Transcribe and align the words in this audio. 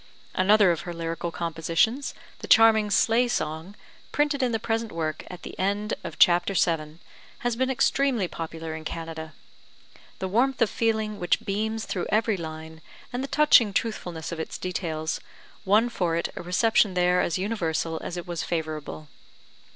Another 0.33 0.71
of 0.71 0.81
her 0.81 0.95
lyrical 0.95 1.29
compositions, 1.31 2.15
the 2.39 2.47
charming 2.47 2.89
Sleigh 2.89 3.27
Song, 3.27 3.75
printed 4.11 4.41
in 4.41 4.51
the 4.51 4.57
present 4.57 4.91
work 4.91 5.23
[at 5.29 5.43
the 5.43 5.53
end 5.59 5.93
of 6.03 6.17
chapter 6.17 6.55
VII], 6.55 6.97
has 7.41 7.55
been 7.55 7.69
extremely 7.69 8.27
popular 8.27 8.73
in 8.73 8.83
Canada. 8.83 9.33
The 10.17 10.27
warmth 10.27 10.59
of 10.59 10.71
feeling 10.71 11.19
which 11.19 11.45
beams 11.45 11.85
through 11.85 12.07
every 12.09 12.35
line, 12.35 12.81
and 13.13 13.23
the 13.23 13.27
touching 13.27 13.73
truthfulness 13.73 14.31
of 14.31 14.39
its 14.39 14.57
details, 14.57 15.19
won 15.65 15.87
for 15.87 16.15
it 16.15 16.29
a 16.35 16.41
reception 16.41 16.95
there 16.95 17.21
as 17.21 17.37
universal 17.37 18.01
as 18.03 18.17
it 18.17 18.25
was 18.25 18.41
favourable. 18.41 19.07